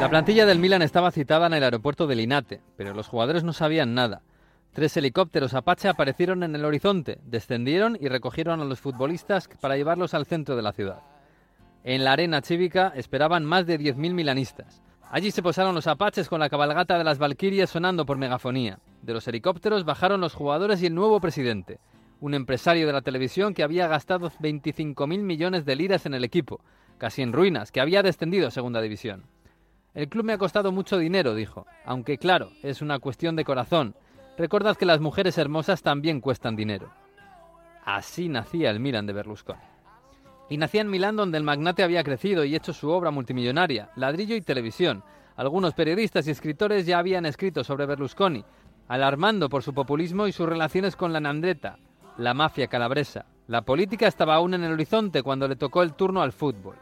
La 0.00 0.10
plantilla 0.10 0.44
del 0.44 0.58
Milan 0.58 0.82
estaba 0.82 1.10
citada 1.10 1.46
en 1.46 1.54
el 1.54 1.64
aeropuerto 1.64 2.06
de 2.06 2.16
Linate, 2.16 2.60
pero 2.76 2.92
los 2.92 3.08
jugadores 3.08 3.44
no 3.44 3.54
sabían 3.54 3.94
nada. 3.94 4.20
Tres 4.72 4.94
helicópteros 4.98 5.54
Apache 5.54 5.88
aparecieron 5.88 6.42
en 6.42 6.54
el 6.54 6.66
horizonte, 6.66 7.18
descendieron 7.24 7.96
y 7.98 8.08
recogieron 8.08 8.60
a 8.60 8.64
los 8.66 8.78
futbolistas 8.78 9.48
para 9.58 9.76
llevarlos 9.76 10.12
al 10.12 10.26
centro 10.26 10.54
de 10.54 10.62
la 10.62 10.74
ciudad. 10.74 11.00
En 11.82 12.04
la 12.04 12.12
arena 12.12 12.42
cívica 12.42 12.92
esperaban 12.94 13.46
más 13.46 13.66
de 13.66 13.80
10.000 13.80 14.12
milanistas. 14.12 14.82
Allí 15.10 15.30
se 15.30 15.42
posaron 15.42 15.74
los 15.74 15.86
apaches 15.86 16.28
con 16.28 16.40
la 16.40 16.50
cabalgata 16.50 16.98
de 16.98 17.04
las 17.04 17.18
Valquirias 17.18 17.70
sonando 17.70 18.04
por 18.04 18.18
megafonía. 18.18 18.78
De 19.00 19.14
los 19.14 19.26
helicópteros 19.26 19.86
bajaron 19.86 20.20
los 20.20 20.34
jugadores 20.34 20.82
y 20.82 20.86
el 20.86 20.94
nuevo 20.94 21.20
presidente, 21.20 21.80
un 22.20 22.34
empresario 22.34 22.86
de 22.86 22.92
la 22.92 23.02
televisión 23.02 23.54
que 23.54 23.62
había 23.62 23.88
gastado 23.88 24.30
25.000 24.30 25.20
millones 25.20 25.64
de 25.64 25.74
liras 25.74 26.04
en 26.04 26.12
el 26.12 26.24
equipo, 26.24 26.60
casi 26.98 27.22
en 27.22 27.32
ruinas, 27.32 27.72
que 27.72 27.80
había 27.80 28.02
descendido 28.02 28.48
a 28.48 28.50
Segunda 28.50 28.82
División. 28.82 29.24
El 29.96 30.10
club 30.10 30.26
me 30.26 30.34
ha 30.34 30.38
costado 30.38 30.72
mucho 30.72 30.98
dinero, 30.98 31.34
dijo, 31.34 31.66
aunque 31.86 32.18
claro, 32.18 32.50
es 32.62 32.82
una 32.82 32.98
cuestión 32.98 33.34
de 33.34 33.46
corazón. 33.46 33.94
Recordad 34.36 34.76
que 34.76 34.84
las 34.84 35.00
mujeres 35.00 35.38
hermosas 35.38 35.82
también 35.82 36.20
cuestan 36.20 36.54
dinero. 36.54 36.92
Así 37.82 38.28
nacía 38.28 38.68
el 38.70 38.78
Milan 38.78 39.06
de 39.06 39.14
Berlusconi. 39.14 39.58
Y 40.50 40.58
nacía 40.58 40.82
en 40.82 40.90
Milán 40.90 41.16
donde 41.16 41.38
el 41.38 41.44
magnate 41.44 41.82
había 41.82 42.04
crecido 42.04 42.44
y 42.44 42.54
hecho 42.54 42.74
su 42.74 42.90
obra 42.90 43.10
multimillonaria, 43.10 43.88
ladrillo 43.96 44.36
y 44.36 44.42
televisión. 44.42 45.02
Algunos 45.34 45.72
periodistas 45.72 46.28
y 46.28 46.30
escritores 46.30 46.84
ya 46.84 46.98
habían 46.98 47.24
escrito 47.24 47.64
sobre 47.64 47.86
Berlusconi, 47.86 48.44
alarmando 48.88 49.48
por 49.48 49.62
su 49.62 49.72
populismo 49.72 50.26
y 50.26 50.32
sus 50.32 50.46
relaciones 50.46 50.94
con 50.94 51.14
la 51.14 51.20
Nandreta, 51.20 51.78
la 52.18 52.34
mafia 52.34 52.66
calabresa. 52.66 53.24
La 53.46 53.62
política 53.62 54.06
estaba 54.06 54.34
aún 54.34 54.52
en 54.52 54.62
el 54.62 54.72
horizonte 54.72 55.22
cuando 55.22 55.48
le 55.48 55.56
tocó 55.56 55.82
el 55.82 55.94
turno 55.94 56.20
al 56.20 56.32
fútbol. 56.32 56.76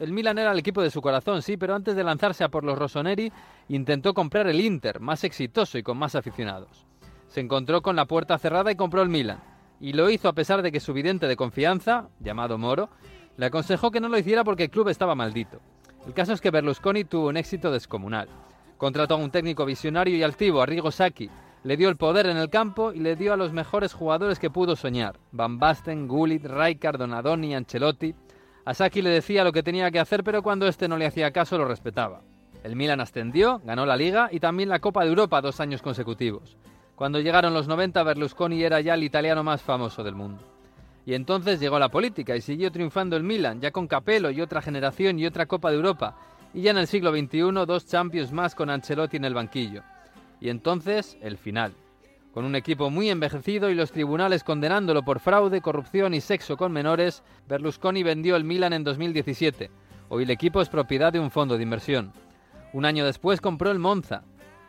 El 0.00 0.12
Milan 0.12 0.38
era 0.38 0.50
el 0.52 0.58
equipo 0.58 0.80
de 0.80 0.90
su 0.90 1.02
corazón, 1.02 1.42
sí, 1.42 1.58
pero 1.58 1.74
antes 1.74 1.94
de 1.94 2.02
lanzarse 2.02 2.42
a 2.42 2.48
por 2.48 2.64
los 2.64 2.78
Rossoneri, 2.78 3.30
intentó 3.68 4.14
comprar 4.14 4.46
el 4.46 4.58
Inter, 4.58 4.98
más 4.98 5.24
exitoso 5.24 5.76
y 5.76 5.82
con 5.82 5.98
más 5.98 6.14
aficionados. 6.14 6.86
Se 7.28 7.40
encontró 7.40 7.82
con 7.82 7.96
la 7.96 8.06
puerta 8.06 8.38
cerrada 8.38 8.72
y 8.72 8.76
compró 8.76 9.02
el 9.02 9.10
Milan 9.10 9.42
y 9.78 9.92
lo 9.92 10.08
hizo 10.08 10.28
a 10.28 10.32
pesar 10.32 10.62
de 10.62 10.72
que 10.72 10.80
su 10.80 10.94
vidente 10.94 11.28
de 11.28 11.36
confianza, 11.36 12.08
llamado 12.18 12.56
Moro, 12.56 12.88
le 13.36 13.46
aconsejó 13.46 13.90
que 13.90 14.00
no 14.00 14.08
lo 14.08 14.18
hiciera 14.18 14.42
porque 14.42 14.64
el 14.64 14.70
club 14.70 14.88
estaba 14.88 15.14
maldito. 15.14 15.60
El 16.06 16.14
caso 16.14 16.32
es 16.32 16.40
que 16.40 16.50
Berlusconi 16.50 17.04
tuvo 17.04 17.28
un 17.28 17.36
éxito 17.36 17.70
descomunal. 17.70 18.28
Contrató 18.78 19.14
a 19.14 19.18
un 19.18 19.30
técnico 19.30 19.66
visionario 19.66 20.16
y 20.16 20.22
altivo, 20.22 20.62
Arrigo 20.62 20.90
Sacchi, 20.90 21.28
le 21.62 21.76
dio 21.76 21.90
el 21.90 21.96
poder 21.96 22.26
en 22.26 22.38
el 22.38 22.48
campo 22.48 22.92
y 22.92 23.00
le 23.00 23.16
dio 23.16 23.34
a 23.34 23.36
los 23.36 23.52
mejores 23.52 23.92
jugadores 23.92 24.38
que 24.38 24.48
pudo 24.48 24.76
soñar: 24.76 25.18
Van 25.30 25.58
Basten, 25.58 26.08
Gullit, 26.08 26.46
Rijkaard, 26.46 26.98
Donadoni, 26.98 27.54
Ancelotti. 27.54 28.14
A 28.70 28.74
Sacchi 28.74 29.02
le 29.02 29.10
decía 29.10 29.42
lo 29.42 29.50
que 29.50 29.64
tenía 29.64 29.90
que 29.90 29.98
hacer, 29.98 30.22
pero 30.22 30.44
cuando 30.44 30.68
este 30.68 30.86
no 30.86 30.96
le 30.96 31.04
hacía 31.04 31.32
caso 31.32 31.58
lo 31.58 31.64
respetaba. 31.64 32.20
El 32.62 32.76
Milan 32.76 33.00
ascendió, 33.00 33.60
ganó 33.64 33.84
la 33.84 33.96
Liga 33.96 34.28
y 34.30 34.38
también 34.38 34.68
la 34.68 34.78
Copa 34.78 35.02
de 35.02 35.08
Europa 35.08 35.40
dos 35.40 35.58
años 35.58 35.82
consecutivos. 35.82 36.56
Cuando 36.94 37.18
llegaron 37.18 37.52
los 37.52 37.66
90, 37.66 38.00
Berlusconi 38.04 38.62
era 38.62 38.80
ya 38.80 38.94
el 38.94 39.02
italiano 39.02 39.42
más 39.42 39.60
famoso 39.60 40.04
del 40.04 40.14
mundo. 40.14 40.44
Y 41.04 41.14
entonces 41.14 41.58
llegó 41.58 41.80
la 41.80 41.88
política 41.88 42.36
y 42.36 42.40
siguió 42.40 42.70
triunfando 42.70 43.16
el 43.16 43.24
Milan, 43.24 43.60
ya 43.60 43.72
con 43.72 43.88
Capello 43.88 44.30
y 44.30 44.40
otra 44.40 44.62
generación 44.62 45.18
y 45.18 45.26
otra 45.26 45.46
Copa 45.46 45.70
de 45.70 45.76
Europa. 45.76 46.16
Y 46.54 46.62
ya 46.62 46.70
en 46.70 46.78
el 46.78 46.86
siglo 46.86 47.10
XXI, 47.10 47.66
dos 47.66 47.86
Champions 47.86 48.30
más 48.30 48.54
con 48.54 48.70
Ancelotti 48.70 49.16
en 49.16 49.24
el 49.24 49.34
banquillo. 49.34 49.82
Y 50.40 50.48
entonces, 50.48 51.18
el 51.22 51.38
final. 51.38 51.72
Con 52.32 52.44
un 52.44 52.54
equipo 52.54 52.90
muy 52.90 53.10
envejecido 53.10 53.70
y 53.70 53.74
los 53.74 53.90
tribunales 53.90 54.44
condenándolo 54.44 55.02
por 55.02 55.18
fraude, 55.18 55.60
corrupción 55.60 56.14
y 56.14 56.20
sexo 56.20 56.56
con 56.56 56.70
menores, 56.70 57.24
Berlusconi 57.48 58.04
vendió 58.04 58.36
el 58.36 58.44
Milan 58.44 58.72
en 58.72 58.84
2017. 58.84 59.68
Hoy 60.10 60.22
el 60.22 60.30
equipo 60.30 60.60
es 60.60 60.68
propiedad 60.68 61.12
de 61.12 61.18
un 61.18 61.32
fondo 61.32 61.56
de 61.56 61.64
inversión. 61.64 62.12
Un 62.72 62.84
año 62.84 63.04
después 63.04 63.40
compró 63.40 63.72
el 63.72 63.80
Monza, 63.80 64.22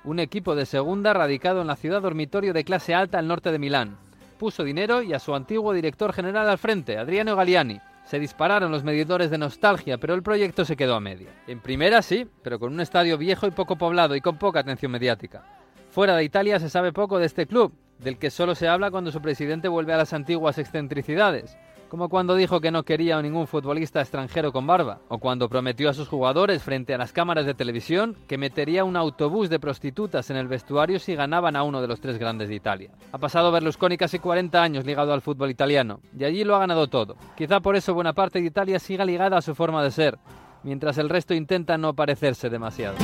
un 0.03 0.17
equipo 0.17 0.55
de 0.55 0.65
segunda 0.65 1.13
radicado 1.13 1.61
en 1.61 1.67
la 1.67 1.75
ciudad 1.75 2.01
dormitorio 2.01 2.51
de 2.51 2.63
clase 2.63 2.95
alta 2.95 3.19
al 3.19 3.27
norte 3.27 3.51
de 3.51 3.59
Milán. 3.59 3.95
Puso 4.39 4.63
dinero 4.63 5.03
y 5.03 5.13
a 5.13 5.19
su 5.19 5.35
antiguo 5.35 5.71
director 5.71 6.13
general 6.13 6.49
al 6.49 6.57
frente, 6.57 6.97
Adriano 6.97 7.35
Galliani. 7.35 7.79
Se 8.05 8.19
dispararon 8.19 8.71
los 8.71 8.83
medidores 8.83 9.29
de 9.29 9.37
nostalgia, 9.37 9.99
pero 9.99 10.15
el 10.15 10.23
proyecto 10.23 10.65
se 10.65 10.75
quedó 10.75 10.95
a 10.95 10.99
media. 10.99 11.29
En 11.45 11.59
primera 11.59 12.01
sí, 12.01 12.27
pero 12.41 12.57
con 12.57 12.73
un 12.73 12.79
estadio 12.79 13.19
viejo 13.19 13.45
y 13.45 13.51
poco 13.51 13.75
poblado 13.75 14.15
y 14.15 14.21
con 14.21 14.37
poca 14.37 14.61
atención 14.61 14.91
mediática. 14.91 15.60
Fuera 15.91 16.15
de 16.15 16.23
Italia 16.23 16.59
se 16.59 16.69
sabe 16.69 16.91
poco 16.91 17.19
de 17.19 17.25
este 17.25 17.45
club, 17.45 17.73
del 17.99 18.17
que 18.17 18.31
solo 18.31 18.55
se 18.55 18.67
habla 18.67 18.89
cuando 18.89 19.11
su 19.11 19.21
presidente 19.21 19.67
vuelve 19.67 19.93
a 19.93 19.97
las 19.97 20.13
antiguas 20.13 20.57
excentricidades 20.57 21.57
como 21.91 22.07
cuando 22.07 22.37
dijo 22.37 22.61
que 22.61 22.71
no 22.71 22.83
quería 22.83 23.17
a 23.17 23.21
ningún 23.21 23.47
futbolista 23.47 23.99
extranjero 23.99 24.53
con 24.53 24.65
barba, 24.65 24.99
o 25.09 25.17
cuando 25.17 25.49
prometió 25.49 25.89
a 25.89 25.93
sus 25.93 26.07
jugadores 26.07 26.63
frente 26.63 26.93
a 26.93 26.97
las 26.97 27.11
cámaras 27.11 27.45
de 27.45 27.53
televisión 27.53 28.15
que 28.29 28.37
metería 28.37 28.85
un 28.85 28.95
autobús 28.95 29.49
de 29.49 29.59
prostitutas 29.59 30.29
en 30.29 30.37
el 30.37 30.47
vestuario 30.47 30.99
si 30.99 31.15
ganaban 31.15 31.57
a 31.57 31.63
uno 31.63 31.81
de 31.81 31.89
los 31.89 31.99
tres 31.99 32.17
grandes 32.17 32.47
de 32.47 32.55
Italia. 32.55 32.91
Ha 33.11 33.17
pasado 33.17 33.51
Berlusconi 33.51 33.97
casi 33.97 34.19
40 34.19 34.63
años 34.63 34.85
ligado 34.85 35.11
al 35.11 35.19
fútbol 35.19 35.49
italiano, 35.51 35.99
y 36.17 36.23
allí 36.23 36.45
lo 36.45 36.55
ha 36.55 36.59
ganado 36.59 36.87
todo. 36.87 37.17
Quizá 37.35 37.59
por 37.59 37.75
eso 37.75 37.93
buena 37.93 38.13
parte 38.13 38.39
de 38.39 38.45
Italia 38.45 38.79
siga 38.79 39.03
ligada 39.03 39.35
a 39.35 39.41
su 39.41 39.53
forma 39.53 39.83
de 39.83 39.91
ser, 39.91 40.17
mientras 40.63 40.97
el 40.97 41.09
resto 41.09 41.33
intenta 41.33 41.77
no 41.77 41.93
parecerse 41.93 42.49
demasiado. 42.49 42.95